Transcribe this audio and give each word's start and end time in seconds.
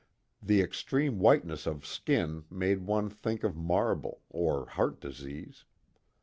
The 0.41 0.61
extreme 0.61 1.19
whiteness 1.19 1.67
of 1.67 1.85
skin 1.85 2.45
made 2.49 2.87
one 2.87 3.07
think 3.11 3.43
of 3.43 3.55
marble, 3.55 4.23
or 4.31 4.65
heart 4.69 4.99
disease. 4.99 5.63